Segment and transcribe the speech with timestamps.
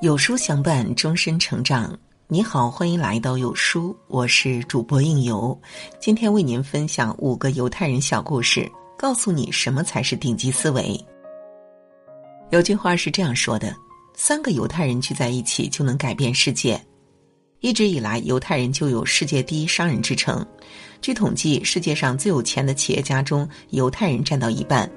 [0.00, 1.94] 有书相伴，终身成长。
[2.26, 5.58] 你好，欢迎来到有书，我是主播应由。
[6.00, 8.66] 今天为您分享五个犹太人小故事，
[8.96, 10.98] 告诉你什么才是顶级思维。
[12.48, 13.76] 有句话是这样说的：
[14.14, 16.80] 三个犹太人聚在一起就能改变世界。
[17.60, 20.44] 一直以来，犹太人就有世界第一商人之称。
[21.02, 24.90] 据统计，世界上最有钱的企业家中，犹太人占到一半，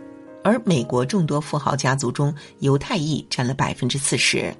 [0.45, 4.55] 而美国众多富豪家族中，犹太裔占了百分之四十。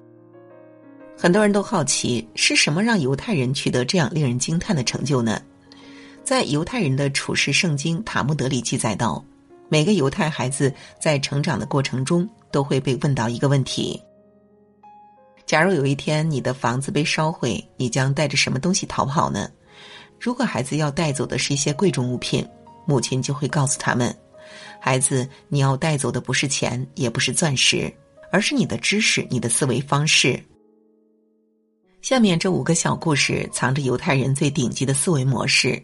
[1.24, 5.42] 很多人都好奇，是什么让犹太人取得这样令人惊叹的成就呢？
[6.22, 9.24] 在犹太人的处世圣经《塔木德》里记载道，
[9.70, 10.70] 每个犹太孩子
[11.00, 13.98] 在成长的过程中都会被问到一个问题：
[15.46, 19.50] 假如有一天你的房子被烧毁，你将带着什么东西逃跑呢？
[20.20, 22.46] 如果孩子要带走的是一些贵重物品，
[22.86, 24.14] 母亲就会告诉他们：
[24.78, 27.90] 孩子，你要带走的不是钱，也不是钻石，
[28.30, 30.38] 而是你的知识、你的思维方式。
[32.04, 35.82] 下面这五个小故事藏着犹太人最顶级的思维模式。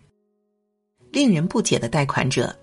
[1.14, 2.54] 令人不解的贷款者，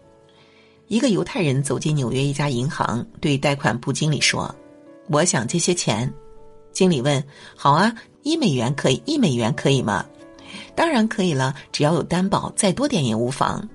[0.88, 4.54] 一个犹太人走进纽约一家银行，对贷款部经理说
[5.08, 6.12] ：“我想借些钱。”
[6.70, 7.24] 经理问
[7.56, 7.90] ：“好啊，
[8.24, 9.02] 一美元可以？
[9.06, 10.04] 一美元可以吗
[10.76, 13.66] ？”“当然可以了，只要有担保，再多点也无妨。”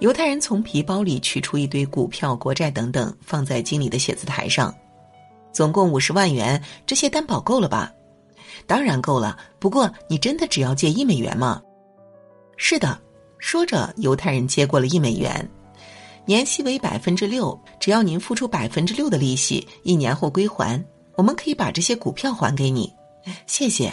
[0.00, 4.74] 犹太人从皮包里取出一堆股票、国债等等，放在经理的写字台上，
[5.52, 7.92] 总共五十万元，这些担保够了吧？
[8.66, 11.60] 当然够了，不过你真的只要借一美元吗？
[12.56, 13.00] 是的，
[13.38, 15.48] 说着，犹太人接过了一美元，
[16.26, 20.82] 年息为百分之六，只要您付出百分之六的利息，一年后归还，
[21.16, 22.92] 我们可以把这些股票还给你。
[23.46, 23.92] 谢谢。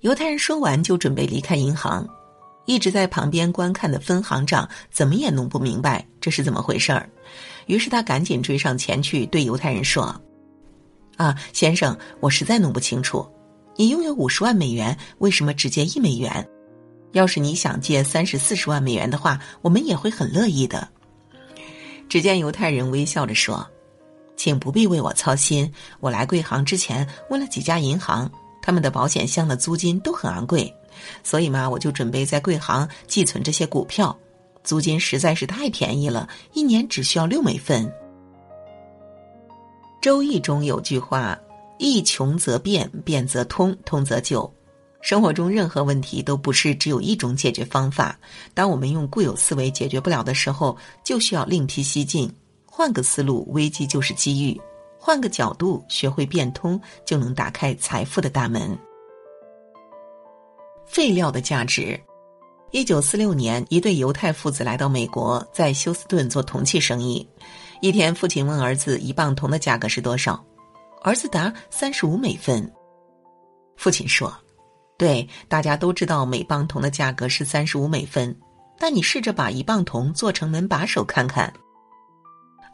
[0.00, 2.06] 犹太人说完就准备离开银行，
[2.66, 7.08] 一直在旁边观看的分行长怎么也弄不明白这是怎么回事儿，
[7.66, 10.14] 于是他赶紧追上前去对犹太人说。
[11.18, 13.28] 啊，先生，我实在弄不清楚，
[13.76, 16.48] 你拥有五十万美元，为什么只借一美元？
[17.12, 20.88] 要是你想借三十四十万美元的话，我们也会很乐意的。
[22.08, 23.68] 只见犹太人微笑着说
[24.36, 25.70] ：“请不必为我操心，
[26.00, 28.30] 我来贵行之前问了几家银行，
[28.62, 30.72] 他们的保险箱的租金都很昂贵，
[31.24, 34.16] 所以嘛，我就准备在贵行寄存这些股票，
[34.62, 37.84] 租金实在是太便宜了，一年只需要六美分。”
[40.00, 41.38] 《周易》中有句话
[41.78, 44.52] ：“易穷则变，变则通，通则久。”
[45.00, 48.18] 生活中任何问题都不是只有一种解决方法。
[48.52, 52.32] 当我们用固有思维解决不了的时候，就需要另辟蹊径，
[52.66, 54.60] 换个思路，危机就是机遇；
[54.98, 58.76] 换个角度，学会变通，就能打开财富的大门。
[60.86, 61.98] 废料的价值。
[62.70, 67.26] 一九四六年，一对犹太父子来到美国，在休斯顿做铜器生意。
[67.80, 70.44] 一天，父亲问儿子：“一磅铜的价格是多少？”
[71.02, 72.68] 儿子答：“三十五美分。”
[73.76, 74.36] 父亲说
[74.98, 78.36] ：“对，大家都知道每磅铜的价格是三十五美分，
[78.78, 81.52] 但你试着把一磅铜做成门把手看看。”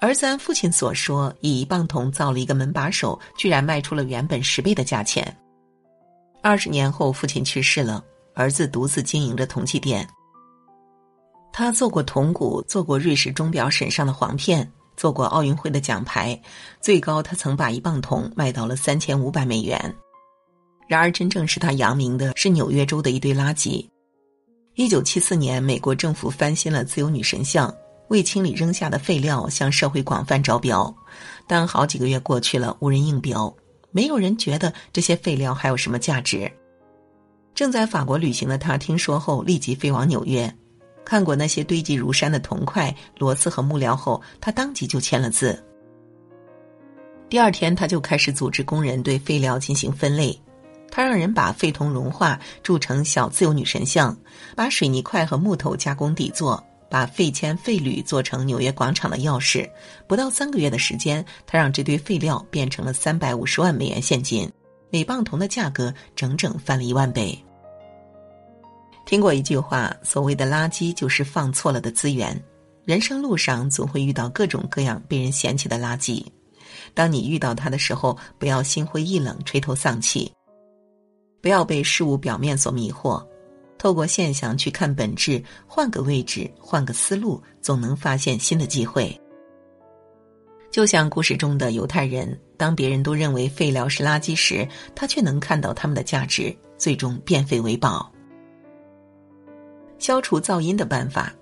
[0.01, 5.35] 儿子按父亲所说，以一磅铜造了一个门把手，居然卖出了原本十倍的价钱。
[6.43, 8.05] 二十年后，父亲去世了，
[8.35, 10.07] 儿子独自经营着铜器店。
[11.53, 14.71] 他做过铜鼓，做过瑞士钟表沈上的簧片。
[14.97, 16.41] 做过奥运会的奖牌，
[16.81, 19.95] 最高他曾把一磅铜卖到了三千五百美元。
[20.87, 23.89] 然而，真正使他扬名的是纽约州的一堆垃圾。
[24.75, 27.75] 一九七四年，美国政府翻新了自由女神像，
[28.09, 30.95] 为清理扔下的废料，向社会广泛招标。
[31.47, 33.55] 但好几个月过去了，无人应标，
[33.93, 36.51] 没有人觉得这些废料还有什么价值。
[37.55, 40.53] 正在法国旅行的他听说后，立即飞往纽约。
[41.05, 45.63] 看过那些堆积如山的铜块、螺丝和木料后，他当即就签了字。
[47.29, 50.39] 第二天，他就开始组织工人对废料进行分类。
[50.91, 54.17] 他让人把废铜融化铸成小自由女神像，
[54.55, 59.69] 把水泥块和木头加工底座，把废铅废铝做成纽约广场的钥匙。
[60.07, 64.49] 不到三个月的时间，他让这堆废料变成了三百五十万美元现金，
[64.91, 67.37] 每磅铜的价格整整翻了一万倍。
[69.05, 72.43] 听过一句话，所谓的垃圾就是放错了的资源。
[72.85, 76.25] 人生路上总会遇到各种各样被人嫌弃的垃圾，
[76.93, 80.31] 当你遇到它的时候，不要心灰意冷、垂头丧气，
[81.41, 83.27] 不要被事物表面所迷惑，
[83.79, 89.19] 透过现象去看本质，换个位置，换个思路，总能发现新的机会。
[90.71, 98.11] 就像故事中的犹太人，当别人都认为废料是垃圾时，他却能看到他们的价值，最终变废为宝。
[99.99, 101.33] 消除噪音的办法。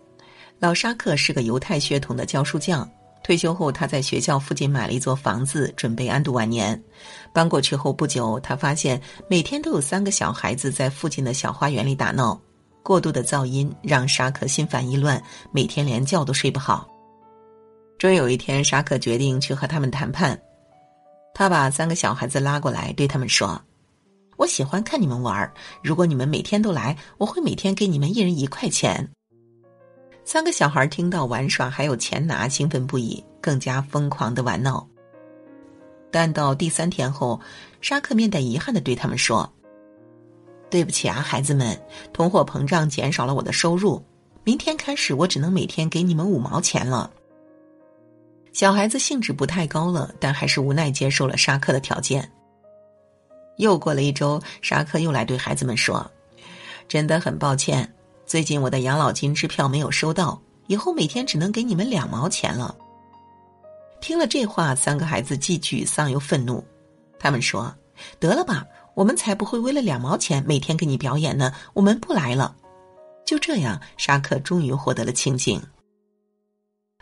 [0.58, 2.88] 老沙克是个犹太血统的教书匠，
[3.24, 6.80] 退休后，他在学校附近买了一座房子，准备安度晚年。
[7.32, 12.40] 搬过去后不久，他发现每天都有三个小孩子在附近的小花园里打闹，
[12.82, 15.20] 过度的噪音让沙克心烦意乱，
[15.50, 16.88] 每天连觉都睡不好。
[17.98, 20.40] 终于有一天，沙克决定去和他们谈判。
[21.34, 23.60] 他把三个小孩子拉过来，对他们说
[24.42, 25.52] ：“我喜欢看你们玩
[25.84, 29.08] 如果你们每天都来，我会每天给你们一人一块钱。”
[30.26, 34.84] 三个小孩听到玩耍还有钱拿，兴奋不已，更加疯狂的玩闹。
[36.10, 37.40] 但到第三天后，
[37.80, 39.48] 沙克面带遗憾的对他们说
[40.68, 41.80] ：“对不起啊，孩子们，
[42.12, 44.04] 通货膨胀减少了我的收入，
[44.42, 47.08] 明天开始我只能每天给你们五毛钱了。”
[48.52, 52.28] 小孩子兴致不太高了，但还是无奈接受了沙克的条件。
[53.56, 56.10] 又过了一周，沙克又来对孩子们说
[56.88, 57.92] ：“真的很抱歉。”
[58.24, 62.74] 最近我的养老金支票没有收到，以后每天只能给你们两毛钱了。
[64.00, 66.64] 听了这话，三个孩子既沮丧又愤怒。
[67.18, 67.72] 他们说
[68.18, 68.64] ：“得了吧，
[68.94, 71.52] 我们才不会为了两毛钱每天给你表演呢！
[71.74, 72.56] 我们不来了。”
[73.24, 75.62] 就这样，沙克终于获得了清静。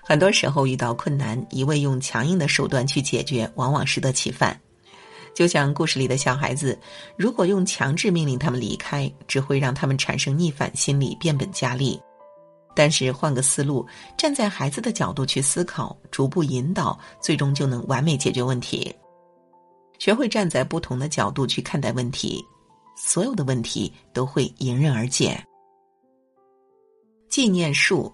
[0.02, 4.60] 很多时候遇到困难，一味用强硬的手段去解决，往往适得其反。
[5.34, 6.78] 就像故事里的小孩子，
[7.16, 12.00] 如果用强制命令他们离开，只会让他们产生逆反心理，变本加厉。
[12.74, 13.86] 但是换个思路，
[14.16, 18.94] 站在孩子的角度去思考，逐步引导，最终就能完美解决问题。
[19.98, 22.44] 学会站在不同的角度去看待问题，
[22.96, 25.42] 所有的问题都会迎刃而解。
[27.28, 28.12] 纪念树。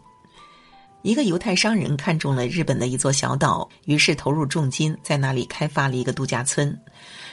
[1.06, 6.76] 一个犹太商人看中了日本的一座小岛，于是投入重金在那里开发了一个度假村。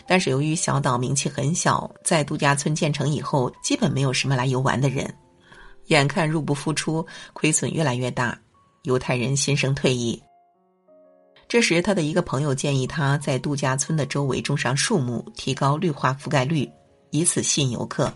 [0.06, 5.12] 但是由于小岛名气很小，在度假村建成以后，基本没有什么来游玩的人。
[5.88, 7.04] 眼看入不敷出，
[7.34, 8.40] 亏损越来越大，
[8.84, 10.22] 犹太人心生退意。
[11.48, 16.72] 这时，他的一个朋友建议他在度假村的周围种上树木，提高绿化覆盖率，
[17.10, 18.14] 以此吸引游客。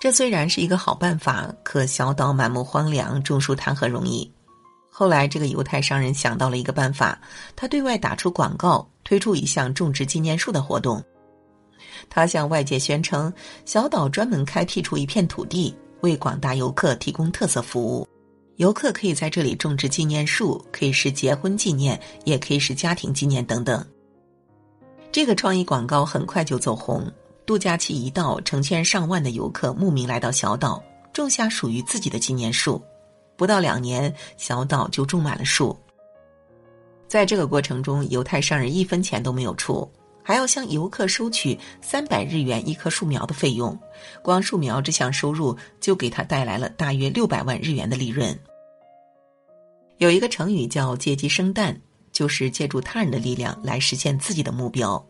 [0.00, 4.32] 这虽然是一个好办法，可小岛满目荒凉，种树谈何容易？
[4.88, 7.20] 后来，这个犹太商人想到了一个办法，
[7.54, 11.04] 他对外打出广告，推出一项种植纪念树的活动。
[12.08, 13.30] 他向外界宣称，
[13.66, 18.08] 小岛专门开辟出一片土地，为广大游客提供特色服务。
[18.56, 23.86] 游客可以在这里种植纪念树，可以是结婚纪念，也可以是家庭纪念等等。
[25.12, 27.06] 这个创意广告很快就走红。
[27.50, 30.80] 度假期一到，成千上万的游客慕名来到小岛，
[31.12, 32.80] 种下属于自己的纪念树。
[33.36, 35.76] 不到两年，小岛就种满了树。
[37.08, 39.90] 在这个过程中，犹太商人一分钱都没有出，
[40.22, 43.76] 还要向游客收取三百日元一棵树苗的费用。
[44.22, 48.32] 光树苗这项收入就给他带来了大约六百万日元的利润。
[49.98, 51.76] 有一个成语叫“借鸡生蛋”，
[52.14, 55.04] 就是借助他人的力量来实现自己的目标。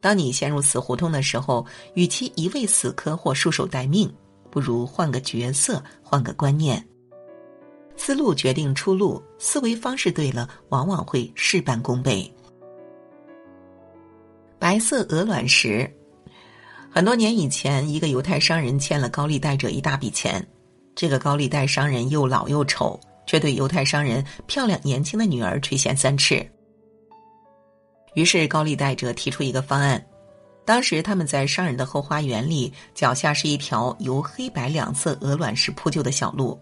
[0.00, 1.64] 当你陷入死胡同的时候，
[1.94, 4.10] 与其一味死磕或束手待命，
[4.50, 6.82] 不如换个角色，换个观念。
[7.96, 12.32] 思路决定出路，思维方式对了，往往会事半功倍。
[14.58, 15.90] 白色鹅卵石，
[16.90, 20.42] 很多年以前，一个犹太商人欠了高利贷者一大笔钱，
[20.94, 26.50] 这个高利贷商人又老又丑，却对犹太商人漂亮年轻的女儿垂涎三尺。
[28.14, 30.04] 于是高利贷者提出一个方案，
[30.64, 36.58] 当时他们在商人的后花园里，脚下是一条由黑白两色鹅卵石铺就的小路。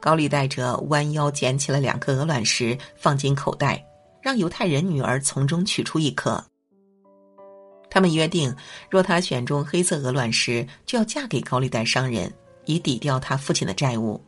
[0.00, 3.84] 高利贷者弯腰捡起了两颗鹅卵石，放进口袋，
[4.22, 6.42] 让犹太人女儿从中取出一颗。
[7.90, 8.54] 他们约定，
[8.88, 12.32] 若他选中黑色鹅卵石，就要嫁给高利贷商人，
[12.64, 14.18] 以抵掉他父亲的债务；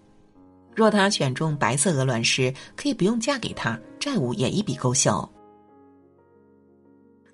[0.74, 5.26] 若他选中白色鹅卵石，可以不用嫁给他，债务也一笔勾销。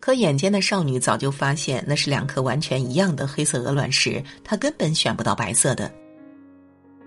[0.00, 5.92] 可眼尖的少女早就发现那是两颗完全一样的黑色鹅卵石，她根本选不到白色的。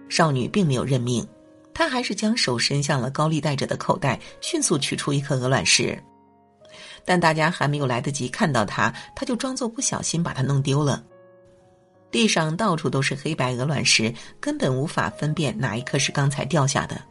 [0.10, 1.25] 少女并没有认命，
[1.74, 5.98] 她还是将手伸向了高利贷者的口袋，迅速取出一颗鹅卵石。
[7.05, 11.01] 但大家还没有来得及看到她，她就装作不小心把它弄丢了。
[12.12, 17.01] 地上到处都是黑白鹅卵石，根本无法分辨哪一颗是刚才掉下的。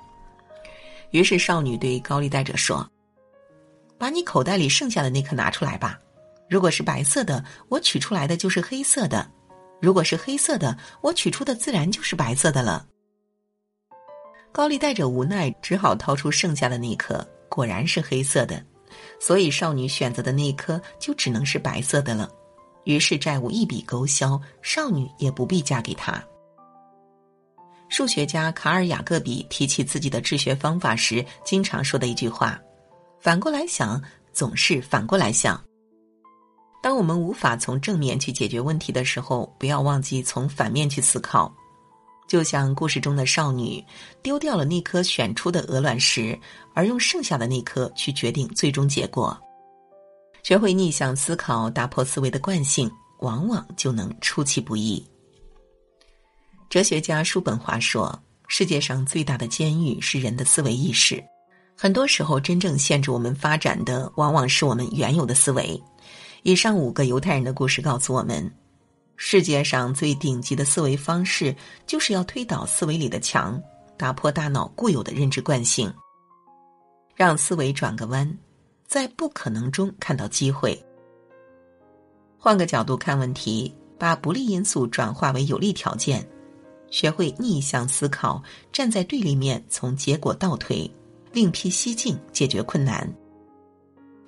[1.10, 2.86] 于是少女对高利贷者说。
[4.00, 6.00] 把你口袋里剩下的那颗拿出来吧，
[6.48, 9.30] 如果是白色的，我取出来的就是黑色的；
[9.78, 12.86] 如果是黑色的，我取出的自然就是白色的了。
[14.50, 18.64] 高利贷者无奈，只好掏出剩下的那颗，果然是黑色的，
[19.20, 22.26] 所以少女选择的那颗就只能是白色的了。
[22.84, 26.24] 于是债务一笔勾销，少女也不必嫁给他。
[27.90, 32.58] 数学家卡尔·雅各比提起自己的治学方法时，经常说的一句话
[33.20, 35.62] ：“反过来想，总是反过来想。”
[36.82, 41.54] 当我们无法从正面去解决问题的时候，不要忘记从反面去思考。
[42.26, 43.84] 就像故事中的少女，
[44.22, 46.38] 丢掉了那颗选出的鹅卵石，
[46.74, 49.38] 而用剩下的那颗去决定最终结果。
[50.42, 55.04] 学会逆向思考，打破思维的惯性，往往就能出其不意。
[56.70, 61.22] 哲学家叔本华说：“世界上最大的监狱是人的思维意识。
[61.82, 65.82] 很多时候，真正限制我们发展的，往往是我们原有的思维。”
[66.44, 68.54] 以上五个犹太人的故事告诉我们，
[69.16, 71.56] 世界上最顶级的思维方式，
[71.86, 73.58] 就是要推倒思维里的墙，
[73.96, 75.90] 打破大脑固有的认知惯性，
[77.14, 78.30] 让思维转个弯，
[78.86, 80.78] 在不可能中看到机会。
[82.36, 86.28] 换个角度看问题，把不利因素转化为有利条件。
[86.90, 90.90] 学会逆向思考，站在对立面，从结果倒推，
[91.32, 93.08] 另辟蹊径解决困难。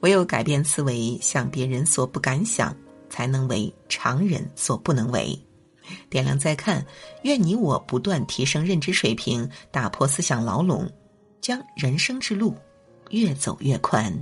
[0.00, 2.75] 唯有改变思维，想别人所不敢想，
[3.09, 5.38] 才能为常人所不能为。
[6.09, 6.85] 点亮再看，
[7.23, 10.90] 愿你我不断提升认知水平，打破思想牢笼，
[11.40, 12.54] 将人生之路
[13.11, 14.12] 越走越宽。